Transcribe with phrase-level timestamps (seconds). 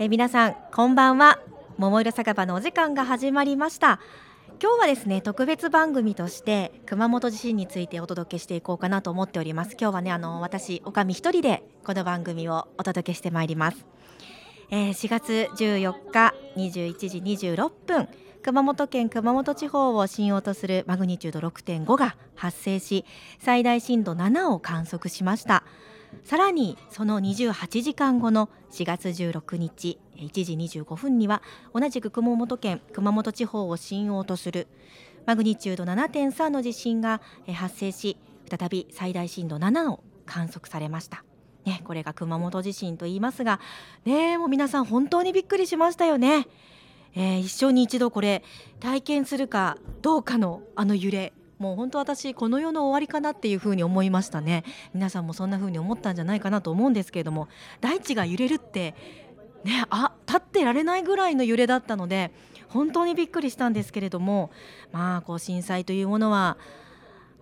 [0.00, 1.40] え皆さんこんばんは。
[1.76, 3.98] 桃色酒場のお時間が始まりました。
[4.62, 9.72] 今日はですね特別番組として熊本地震についてお届けしていこうかなと思っております。
[9.72, 13.86] 今日はねあの私おかみ一人でこの番組をお届けしてまいります、
[14.70, 18.08] えー、4月14日21時26分
[18.44, 23.04] 熊本県熊本地方を震央とするマグニチュード6.5が発生し
[23.40, 25.64] 最大震度7を観測しました。
[26.24, 31.42] さらにその28時間後の4月16日1時25分には
[31.74, 34.66] 同じく熊本県熊本地方を震央とする
[35.26, 37.20] マグニチュード7.3の地震が
[37.54, 38.16] 発生し
[38.48, 41.24] 再び最大震度7を観測されました。
[41.64, 43.60] ね、これが熊本地震と言いますが、
[44.06, 46.46] ね、もう皆さん本当にびっくりしましたよね。
[47.14, 48.42] えー、一生に一度これ
[48.80, 57.48] 体験するかどうかのあの揺れもう本当私この世の終わりかなっていうふうに思いましたね皆さんもそんな風に思ったんじゃないかなと思うんですけれども
[57.80, 58.94] 大地が揺れるって
[59.64, 62.30] ねあ立ってられないぐらいの揺れだったので
[62.68, 64.50] 本当にびっくりしたんですけれども
[64.92, 66.58] まあこう震災というものは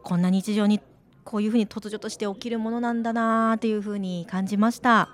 [0.03, 0.81] こんな日常に
[1.25, 5.11] こういうふうに突如として起きるものなんだなというふうに感じました。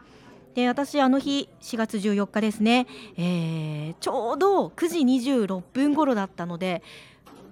[0.55, 6.83] で私あの日4月14日ですね、えー、ちょうど9時26分頃だったので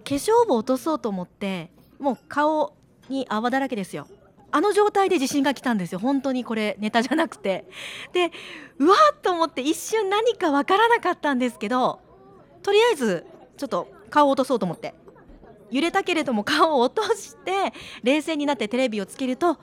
[0.04, 2.74] 化粧部落とそうと思ってもう顔
[3.08, 4.06] に泡だらけですよ。
[4.52, 5.98] あの状態で地震が来たんですよ。
[5.98, 7.66] 本当にこれネタじゃなくて。
[8.12, 8.32] で
[8.78, 12.00] うわっと思って一瞬何かわからなかったんですけど
[12.62, 13.26] とりあえず
[13.56, 14.94] ちょっと顔を落とそうと思って。
[15.70, 19.56] 揺れたけれども顔を落として冷静になってテレビをつけると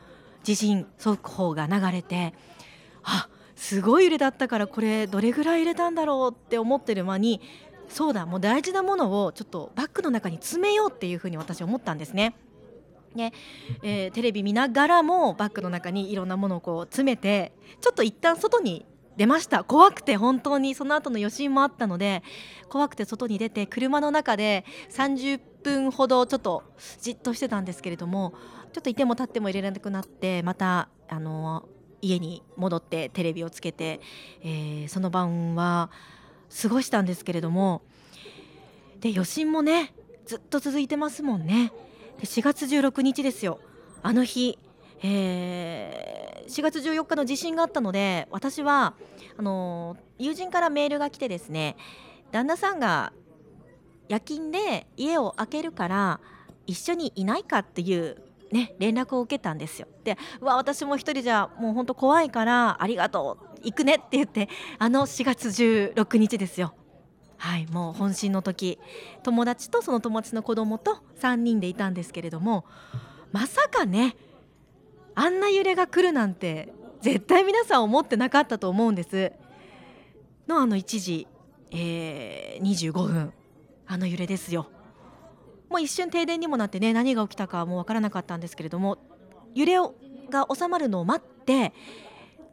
[0.44, 2.33] 地震速報が流れて
[3.03, 7.41] あすごい揺れだったからこれどれぐらい揺れたんだろうって思ってる間に
[7.89, 12.35] そうだもう大事なものをちょっとバッグの中に詰めようっていうふうに私思ったんですね。
[13.16, 13.33] ね
[13.81, 18.85] えー、テレビ見ながらもバッグの中にいろんなものをこう詰めてちょっと一旦外に
[19.17, 22.21] 出ました怖くて本当にその後の余震もあったので
[22.69, 26.63] 怖くて外に出て車の中で30分ほどちょっと
[27.01, 28.33] じっとしてたんですけれども
[28.73, 31.67] ちょっといても立っても入れられなくなってまたあの
[32.01, 34.00] 家に戻ってテレビをつけて、
[34.44, 35.89] えー、その晩は
[36.62, 37.81] 過ごしたんですけれども
[39.00, 39.94] で余震もね
[40.25, 41.72] ずっと続いてますもんね
[42.19, 43.59] で4月16日ですよ
[44.02, 44.57] あの日、
[45.03, 48.94] えー、4月14日の地震があったので私は
[49.38, 51.75] あの友人からメールが来てですね
[52.31, 53.13] 旦那さんが
[54.09, 56.19] 夜勤で家を開けるから
[56.66, 58.22] 一緒にいないかっていう
[58.52, 59.88] ね、連絡を受けたんですよ。
[60.06, 64.47] でうわ私も一人じゃもう本当怖いからありがとう行くねって言って
[64.79, 66.73] あの4月16日ですよ。
[67.38, 68.79] はいもう本心の時。
[69.23, 72.66] 友達とその友達の子供と3人でいたんですけれども
[73.31, 74.16] まさかね
[75.16, 79.33] あんな揺れが来るなんて絶対皆さん思ってなかったと思うんです。
[80.47, 81.27] のあの1時、
[81.72, 83.33] えー、25分
[83.85, 84.69] あの揺れですよ。
[85.69, 88.97] もう一瞬停電にもなってね何が起きたかもう分からなかったんですけれども
[89.53, 89.75] 揺れ
[90.29, 91.73] が収まるのを待って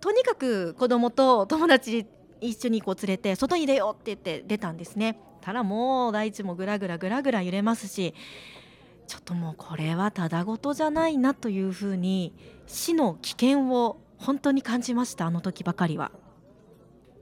[0.04, 2.06] とにかく子供と友達
[2.42, 5.19] 一緒にこう連れて外に出ようって言って出たんですね。
[5.41, 8.15] たらもう大地もぐらぐらぐらぐら揺れますし
[9.06, 12.34] ちょっともうこれはただごとじゃないなというふうに
[12.66, 16.12] 死の危険を本当に感じましたあの時ばかりは。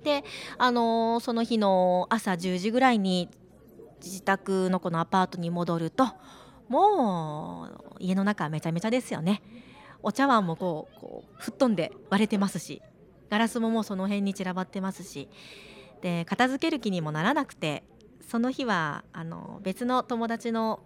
[0.03, 0.25] で、
[0.59, 3.29] あのー、その日の朝10時ぐらいに
[4.03, 6.09] 自宅のこのアパートに戻ると
[6.69, 9.41] もう家の中はめちゃめちゃですよね
[10.03, 12.83] お茶碗もこうこう吹っ飛んで割れてますし
[13.31, 15.29] ガラスももうその辺に散らばってますし
[16.01, 17.85] で片付ける気にもならなくて
[18.29, 20.81] その日はあの別の友達の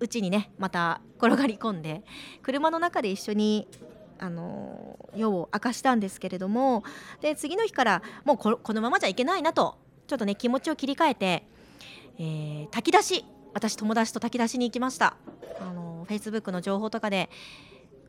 [0.00, 2.02] うちにねまた転がり込んで
[2.42, 3.66] 車の中で一緒に
[4.20, 6.84] あの夜を明かしたんですけれども
[7.20, 11.44] で次の日からもうこのままじゃいけないなとちょっとね気持ちを切り替えて
[12.18, 13.24] えー、炊き出し
[13.54, 15.16] 私友達と炊き出しに行きました。
[15.60, 17.30] あのフェイスブックの情報とかで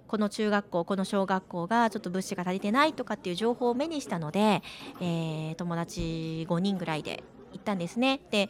[0.09, 4.63] この中学校この小学校がちょっと物資が足りてないとかっていう情報を目にしたので、
[4.99, 7.23] えー、友達5人ぐらいで
[7.53, 8.19] 行ったんですね。
[8.31, 8.49] で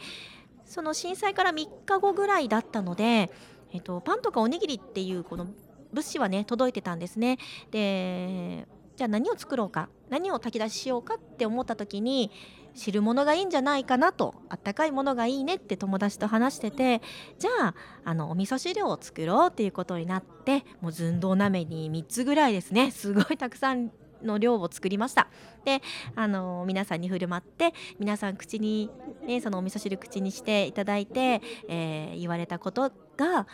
[0.65, 3.31] その震災から3日後ぐらいだったので、
[3.73, 5.47] えーと、パンとかおにぎりっていうこの
[5.91, 7.37] 物資はね届いてたんですね。
[7.71, 12.31] でじゃあ何を作ろうか何を炊き出ししようかって思った時に
[12.73, 17.01] 汁物がいいんじゃないかなとあったかいものがいいねって友達と話してて
[17.37, 17.75] じゃあ
[18.05, 22.91] あのお味噌汁を作ろうっていうことになってもう寸胴鍋に3つぐらいですね。
[22.91, 23.91] すごいたくさん
[24.23, 25.27] の量を作りました。
[25.65, 25.81] で
[26.15, 28.89] あの皆さんに振る舞って皆さん口に、
[29.25, 33.47] ね、そのお味噌汁口にしていただいて、えー、言われたことが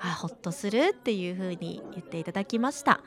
[0.00, 3.00] あほっとするっていうふうに言っていただきました。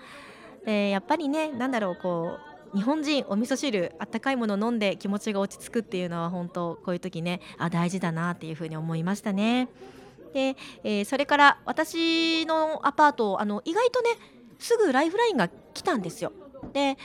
[0.65, 9.67] でやっぱりね何だろうこう日本人お味噌汁あったかいもの飲んで気持ちが落ち着くっていうのは本当こういう時ねあ大事だなっていうふうに思いましたね。
[10.33, 14.09] で、えー、それから私のアパートあの意外とね
[14.59, 16.31] すぐライフラインが来たんですよ。
[16.73, 16.97] で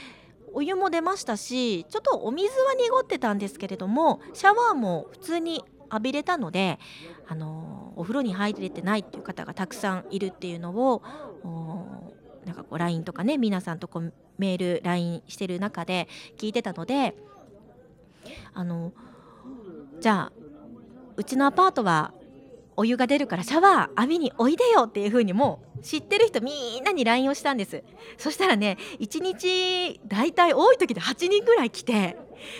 [0.53, 6.79] お湯も出ましたしちょっとお水は濁ってたんですけれどもシャワーも普通に浴びれたので、
[7.27, 11.01] あのお風呂に入れてないっていう方がたくさんいるっていうのを
[12.47, 16.07] なんかこう LINE とかね皆さんとこうメール LINE してる中で
[16.37, 17.13] 聞いてたので
[18.53, 18.93] あの
[19.99, 20.33] じゃあ
[21.17, 22.13] うちのアパートは
[22.77, 27.83] お湯が出るからシャワー浴びにおいでよっていう風にもう知ってる人みんなに LINE をしたんです。
[28.17, 32.17] そしたらね1日だいたい多い時で8人ぐらい来て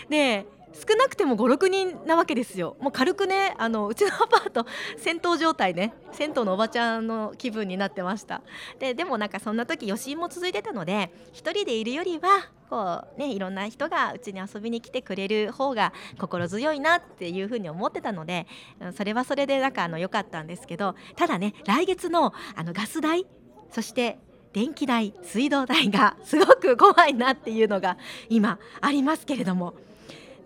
[0.10, 2.76] で少なくても56人なわけですよ。
[2.80, 4.66] もう軽くねあのうちのアパート
[4.98, 5.94] 戦闘状態ね。
[6.12, 8.42] 銭湯のおばちゃんの気分になってました。
[8.80, 18.46] ででもなんかそんな時余震も続いてたので1人でいるよりはこうねいろんな人がうちに遊びに来てくれる方が心強いなっていうふうに思ってたので
[18.96, 23.26] それはそれでなんかあの良かったんですけどただね来月のあのガス代
[23.72, 24.20] そして
[24.54, 27.98] 電気代水道代がすごく怖いなっていうのが
[28.30, 29.76] 今ありますけれども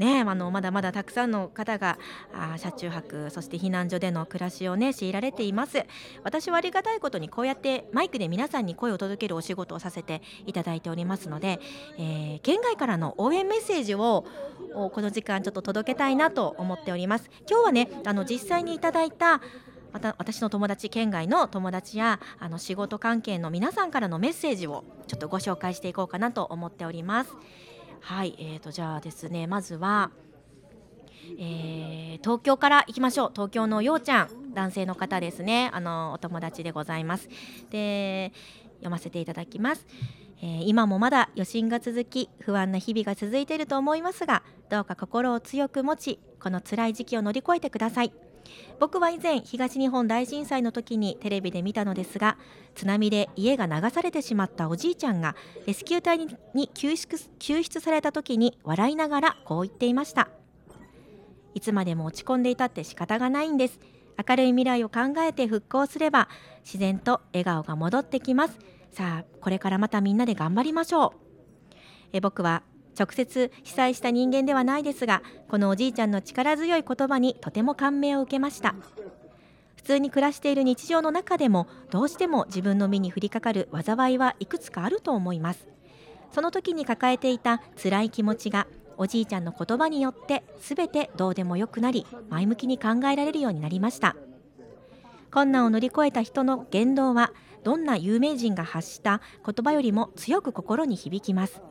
[0.01, 1.99] ね、あのまだまだたくさんの方が
[2.33, 5.85] あ車中泊そして避難所での暮らしをね強いられています
[6.23, 11.59] 私はありがたいことにこうやってマイクで皆さんに声を届けるお仕事をさせていただいておりますので、
[11.99, 14.25] えー、県外からの応援メッセージを
[14.73, 19.39] この時間ちょっと届けたいなと思っております今日はねあの実際にいただいた
[19.93, 27.35] また私の友達県外の友達やあの仕事関係の皆さんからのメッセージをちょっとご紹介していこうかなと思っております。
[28.01, 30.11] はい、えーと、じゃあですねまずは、
[31.39, 33.31] えー、東京から行きましょう。
[33.33, 35.69] 東京のようちゃん男性の方ですね。
[35.73, 37.29] あのお友達でございます。
[37.69, 38.33] で
[38.81, 39.85] 読ませていただきます、
[40.41, 48.11] えー、今もまだ余震が続き不安な日々が続いていると思いますがどうか心を強く持ちこの辛い時期を乗り越えてください。
[48.79, 52.37] 僕は以前東日本大震災の時にテレビで見たのですが
[52.75, 55.35] 津波で家が流されてしまったおじいちゃんが
[55.67, 56.17] レスキュー隊
[56.53, 60.29] に救出救出された時に笑いながらこう言っていました。
[61.53, 63.79] いつまでも落ち込んでいたって仕方がないんです。
[64.27, 66.29] 明るい未来を考えて復興すれば
[66.63, 68.57] 自然と笑顔が戻ってきます。
[68.91, 71.11] さあこれからまたみんなで頑張りましょう。
[72.13, 72.63] え僕は
[73.01, 78.75] 直接被災した人間ではないですがこのおじいちゃんの力強い言葉にとても感銘を受けました。
[79.75, 85.67] 普通に暮らしている日常の中でもどうしても自分の身に降りかかる災いはいくつかあると思います。
[86.31, 88.67] その時に抱えていた辛い気持ちが
[88.97, 94.15] おじいちゃんの言葉によって全てどうでもよくなり前向きに考えられるようになりました。
[95.31, 97.33] 困難を乗り越えた人の言動は
[97.63, 101.61] どんな有名人が発した言葉よりも強く心に響きます。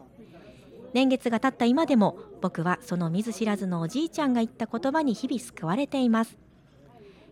[0.93, 6.37] 年月が経った今でも僕はその見ず知らずのおじいちゃんが言った言葉に日々救われています。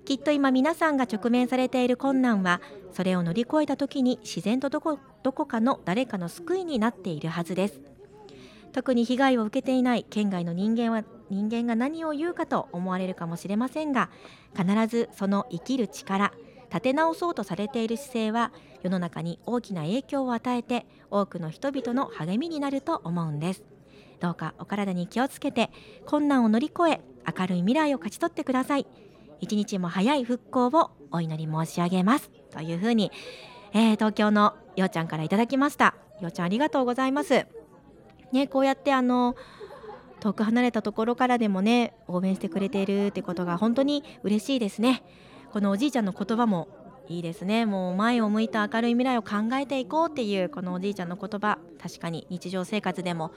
[0.05, 2.63] きっと今皆さんが直面されている困難は
[2.93, 7.81] それを乗り越えた時に自然とどこどこかの誰かの救いになっているはずです。
[8.73, 14.11] 特に被害を受けていない県外の人間は人間が何を言うかと思われるかもしれませんが
[14.57, 16.33] 必ずその生きる力
[16.71, 18.53] 立て直そうとされている姿勢は
[18.83, 23.65] 世の中に大きな影響を与えて多くの人々の励みになると思うんです。
[24.21, 25.71] どうかお体に気をつけて
[26.05, 27.01] 困難を乗り越え
[27.39, 28.87] 明るい未来を勝ち取ってください。
[29.41, 32.31] 一日も早い復興をお祈り申し上げます。
[32.51, 33.13] というふうに、
[33.73, 35.95] えー、東京のようちゃんからいただきました。
[36.21, 37.47] ようちゃんありがとうございます。
[38.33, 39.37] ねこうやってあの
[40.21, 45.03] 遠く離れたところからでもね応援してくれているってことが本当に嬉しいですね。
[45.53, 46.69] このおじいちゃんの言葉も
[47.09, 47.65] いいですね。
[47.65, 51.59] もう前を向いた明るい未来を考えていこうっていうこのおじいちゃんの言葉。
[51.83, 53.33] 確かに日常生活でも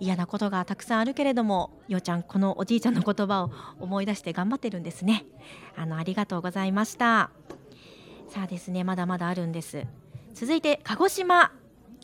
[0.00, 5.24] 嫌なことがたくさんあるけれどもようちゃんこのおじいちゃんの言葉を思い出して頑張ってるんですね。
[5.76, 7.30] あのありがとうございました。
[8.28, 9.86] さあですねまだまだあるんです。
[10.34, 11.52] 続いて鹿児島。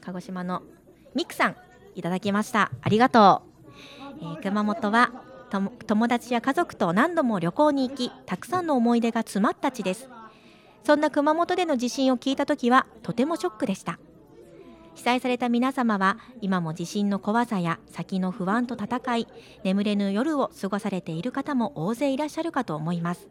[0.01, 0.63] 鹿児島の
[1.15, 1.57] ミクさん
[1.95, 2.71] いただきました。
[2.81, 3.43] ありがと
[4.19, 5.13] う、えー、熊本は
[5.87, 10.09] 友達や家族と何度も旅行に行きたくさんの思い出が詰まった地です。
[10.85, 13.99] そんな熊本での地震を聞いた時はとてもショックでした。
[14.95, 19.29] 被災された皆様は今も地震の怖さや先の不安と戦い
[19.65, 23.29] 眠れぬ夜を過ごされている方も大勢いらっしゃるかと思います。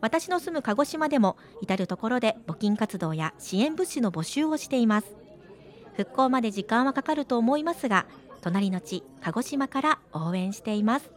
[0.00, 5.14] 私の住む鹿児島でも至る所で募金活動や支援物資の募集をしています。
[5.94, 8.06] 復興まで時間はかかると思いますが
[8.40, 11.10] 隣の地鹿児島から応援しています。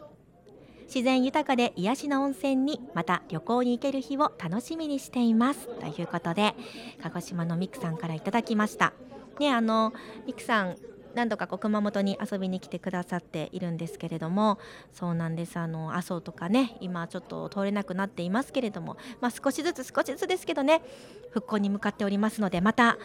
[0.86, 5.68] 自然豊かで癒しの温泉にまた旅行に行ける日を楽しみにしています。
[5.80, 6.54] ということで
[7.02, 8.92] 鹿児島のミクさんからいただきました。
[9.38, 9.92] ねあの
[10.26, 10.76] ミクさん
[11.14, 14.58] 何度かこう熊本に遊びに来てくださっているんですけれども
[14.92, 15.58] そうなんです。
[15.58, 20.82] あの阿蘇とかね今ちょっと通れなくなっていますけれども、まあ、少しずつ少しずつですけどね
[21.30, 22.98] 復興に向かっておりますのでまた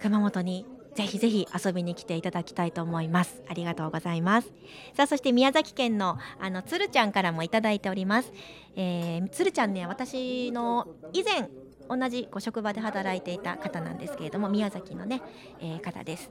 [0.00, 3.42] 熊本にぜひぜひ遊びに来ていただきたいと思います。
[3.48, 4.52] ありがとうございます。
[4.94, 8.32] さあそして宮崎県のあのつるちゃんからもいただいております、
[8.76, 11.48] えー、つるちゃんね私の以前
[11.88, 15.22] 同じご職場で働いていた方なんですけれども宮崎のね、
[15.60, 16.30] えー、方です。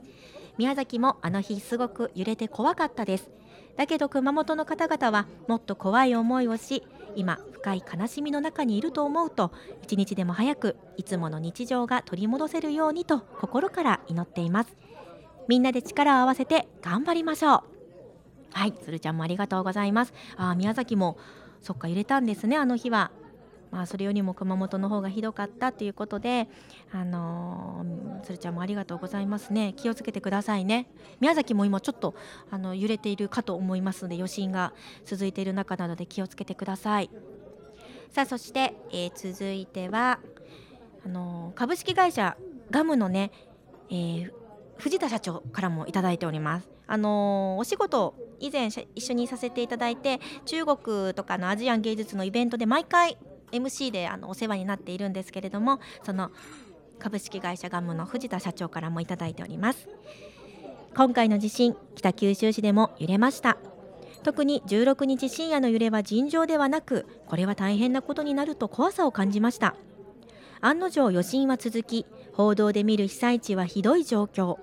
[0.58, 3.30] 宮崎もあの日すごく揺れて怖かったです。
[3.76, 6.82] だけど熊本の方々はもっと怖い思いをし
[7.16, 9.52] 今深い悲しみの中にいると思うと
[9.82, 14.76] 一日でも早くいつもの日常が取り戻せるようにと心から祈っています。
[15.46, 17.62] みんなで力を合わせて頑張りましょう。
[18.52, 20.12] はい鶴ちゃんもありがとうございます。
[20.36, 21.16] あ宮崎も
[21.60, 23.12] そっか揺れたんですねあの日は。
[23.70, 26.46] まあ、それよりも熊本の方がひどかったということで、
[26.92, 29.72] あのー、鶴ちゃんもありがとうございますね。
[29.78, 30.88] 気をつけてくださいね。
[31.20, 32.14] 宮崎も今ちょっと
[32.50, 34.74] あの揺れているかと思いますので余震が
[35.06, 37.08] 続いている中なので気をつけてください。
[38.12, 40.18] さあそして、えー、続いては
[41.04, 42.36] あのー、株式会社
[42.70, 43.32] ガムのね、
[43.90, 44.32] えー、
[44.76, 46.68] 藤田社長からもいただいております。
[46.86, 53.16] あのお仕事以前一緒にさせていただいて中国とかのアジアン芸術のイベントで毎回
[53.50, 56.30] MC であのお世話になっているんですけれどもその
[56.98, 59.88] 株式会社ガムの藤田社長からもいただいております。
[60.94, 63.56] 今回の地震北九州市でも揺れました。
[64.22, 69.74] 特に16日深夜の揺れは尋常ではなくこれは大変なことになると怖さを感じました。
[70.60, 74.58] 案の定余震は続き報道で見る被災地はひどい状況。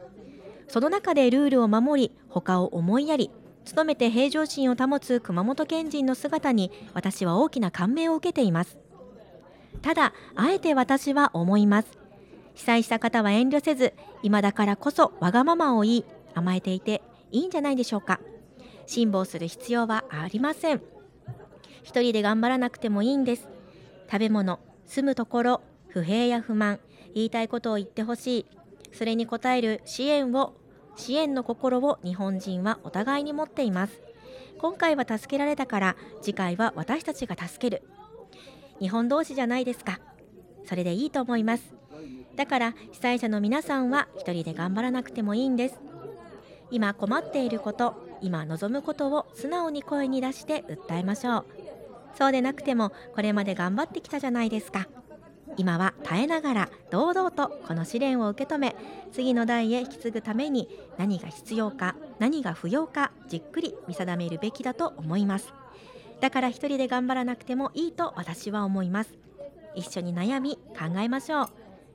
[0.67, 3.31] その中でルールを守り他を思いやり
[3.75, 8.77] 努めて平常心を保つ熊本県人の姿に私は大きな感銘を受けています。
[9.81, 11.97] ただあえて私は思います。
[12.55, 17.01] 被災した方は遠慮せず今だからこそわがままを言い甘えていて
[17.31, 18.19] いいんじゃないでしょうか。
[18.89, 20.81] 辛抱する必要はありません。
[21.83, 23.47] 一人で頑張らなくてもいいんです。
[24.11, 26.79] 食べ物住むところ不平や不満
[27.13, 28.45] 言いたいことを言ってほしい。
[28.91, 30.55] それに応える支援を
[30.95, 34.01] 支援の心を日本人はお互いに持っています。
[34.57, 37.83] 今回は助けられたから次回は私たちが助ける。
[38.79, 39.99] 日本同士じゃないですか。
[40.65, 41.75] それでいいと思います。
[42.35, 45.79] だから被災者の皆さんは一人で頑張らなくてもいいんです。
[46.71, 51.45] 今困っていること今望むことを素直に声に出して訴えましょう。
[52.17, 54.87] そうでなくてもこれまで頑張ってきたじゃないですか。
[55.57, 58.75] 今は耐えながら堂々とこの試練を受け止め
[59.11, 65.53] 次の代へ引き継ぐために何が必要か何が不要かじっくり見定めるべきだと思います。
[66.21, 69.17] だから一人で頑張らなくてもいいと私は思います。
[69.75, 71.49] 一緒に悩み考えましょう。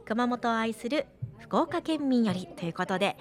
[0.04, 1.06] 熊本を愛する
[1.44, 3.18] 福岡県民よりということで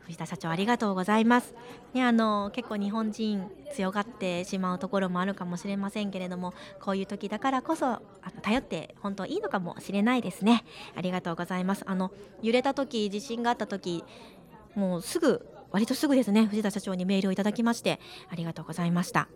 [0.00, 1.54] 藤田社長ありがとうございます。
[1.92, 8.00] ねあの結構日本人強がってしまうところもあるかもしれませんけれどもこういう時だからこそあ
[8.34, 10.64] の頼って本当いいのかもしれないですね。
[10.96, 11.84] ありがとうございます。
[11.86, 14.04] あの揺れた時地震があった時
[14.74, 19.28] もうすぐ割とすぐですね藤田社長にメールをいただきましてありがとうございました。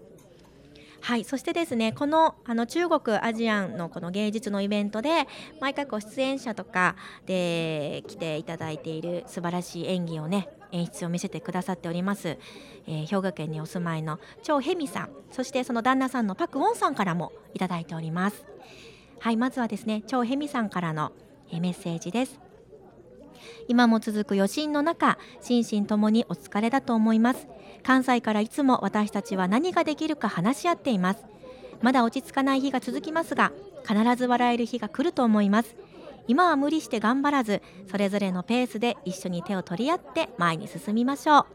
[1.03, 5.27] はいそしてですねこのあの中国アジアンのこの芸術のイベントで
[5.61, 6.95] 毎回こう出演者とか
[7.27, 12.39] で来ていただいている素晴らしい演技をね演出を見せてくださっております、
[12.87, 18.45] えー、兵庫県にお住まいの張ヘミさんそしてその旦那さんのパク・ウォンさんからもいただいております。
[19.21, 21.13] はいまずはですね張ヘミさんからの
[21.53, 22.50] メッセージです。
[23.69, 27.47] 今も続く余震の中心身ともにお疲れだと思います。
[27.83, 31.25] 関西からいつも私たちは何ができるか話し合っています。
[31.81, 33.53] まだ落ち着かない日が続きますが
[33.87, 35.77] 必ず笑える日が来ると思います。
[36.29, 41.47] 今は無理して頑張らずそれぞれのペースで一緒に手を取り合って前に進みましょう。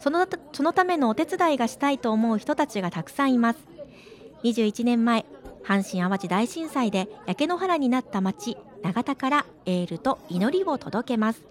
[0.00, 3.58] そのそのためのお手伝いがしたいと思う人たちがたくさんいます。
[4.44, 5.26] 21年前
[5.64, 8.56] 阪神・淡路大震災で焼け野原になった町。
[8.82, 11.42] 永田からエールと祈りを届けます。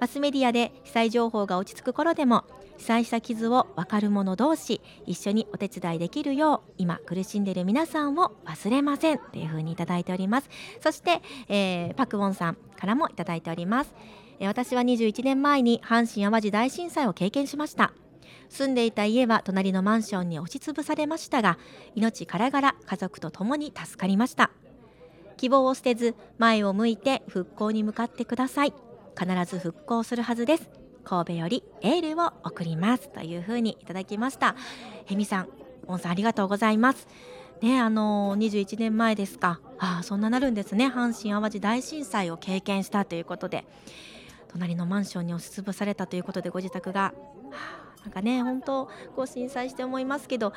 [0.00, 2.44] マスメディアで被災情報が落ち着く頃でも
[2.76, 10.50] 被災した傷を分かる者同士一緒にお手伝いできるよう今苦しんでいる皆さんを忘れませんというふうにいただいております。
[10.80, 13.94] そして、えー、パクウォンさんからもいただいております、
[14.38, 17.92] えー、私は21年前に阪神・淡路大震災を経験しました。
[18.48, 21.58] 住んでいた家は隣のマンションに押しつぶされましたが
[21.94, 24.50] 命からがら家族と共に助かりました。
[25.36, 28.74] 希望を捨てず前を向いて復興に向かってください。
[29.18, 30.70] 必ず復興するはずです。
[31.04, 34.56] 神戸よりエールを送りますというふうにいただきました。
[35.06, 35.48] へみさん
[35.86, 37.06] オンさんありがとうございます。
[37.62, 39.60] ねあの21年前ですか。
[39.78, 40.86] あそんななるんですね。
[40.88, 43.64] 阪神・淡路大震災を経験したということで。
[44.56, 47.12] 隣のマンションに押しつぶされたということでご自宅が、は
[47.98, 50.52] あ、なんかね本当こう震災して思いますけど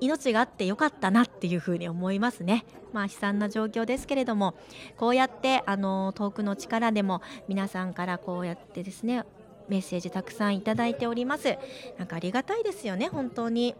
[0.00, 2.64] 命があってよかったなっていうふうに思いますね。
[2.92, 4.54] まあ悲惨な状況ですけれども
[4.96, 9.24] こうやってあの遠くの力でも皆さんからこうやってですね
[9.68, 11.58] メッセージたくさんいただいております。
[11.98, 13.74] なんかありがたいですよね本当に。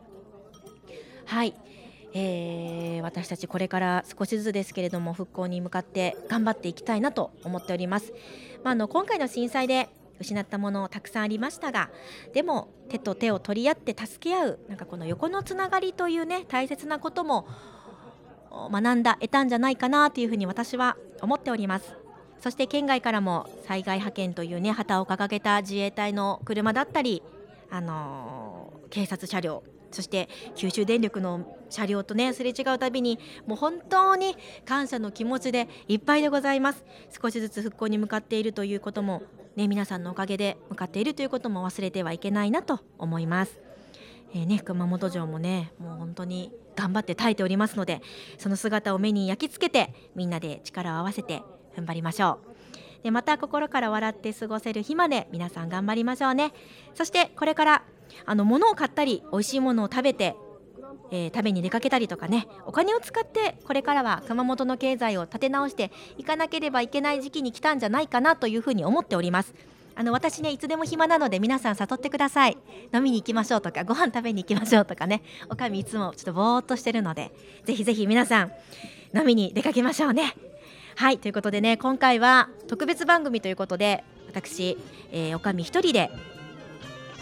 [1.27, 1.55] はい、
[2.15, 8.13] えー、私たちこれから少しずつですけれども復興に向かって頑張っていきたいなと思っております、
[8.63, 11.91] まあ、あの今回の震災で失ったものたくさんありましたが
[12.33, 17.47] でも手と手を取り合って助け合うなんかこの横のつながりというね大切なことも
[18.51, 21.95] 学んだ得たんじゃないかなというふうに私は思っております。
[22.41, 27.23] そして県外からも災害派遣というね旗を掲げた自衛隊の車だったり、
[27.71, 36.85] あのー、警察車両そして九州電力の車両とねすれ違うたびにもう本当に感謝の気持ちでいっぱいでございます。
[37.21, 39.23] 少しずつ復興に向かっているということも
[39.57, 43.59] ね皆さんのおかげで向かっているということも忘れてはいけないなと思います。
[44.35, 48.03] えーね、熊本城もねもう本当に頑張って耐えておりますので
[48.39, 51.43] その姿を目に焼き付けてみんなで力を合わせて
[51.77, 52.57] 踏ん張りましょう。
[53.03, 56.53] でまた心から笑って過ごせる日まで皆さん頑張りましょうね。
[56.95, 57.83] そしてこれから
[58.25, 60.37] あの物を買ったり美味しいものを食べて
[61.11, 62.49] えー、食べに出かけたりとかね。
[62.67, 69.55] お金を使ってこれからは熊本の経済を立て直していかなければいけない時期に来たんじゃないかなというふうに思っております。
[69.99, 72.59] あの私ねいつでも暇なので皆さん誘ってください。
[72.93, 75.23] 飲みに行きましょうとかご飯食べに行きましょうとかね。
[75.49, 77.33] おかみいつもちょっとぼーっとしてるので
[77.65, 78.53] ぜひぜひ皆さん
[79.17, 80.35] 飲みに出かけましょうね。
[80.97, 84.77] はいということでね今回は特別番組ということで私、
[85.13, 86.11] えー、おかみ一人で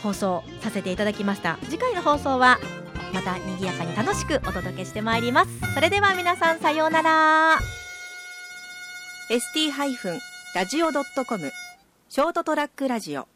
[0.04, 1.58] 放送させていただきました。
[1.62, 2.58] 次回の放送は
[3.14, 5.74] また賑やかに楽しくお届けしてまいります。
[5.74, 7.58] それでは皆さんさようなら。
[9.30, 9.72] ST-
[10.54, 11.52] ラジオ .com
[12.10, 13.33] ショートトラックラジオ。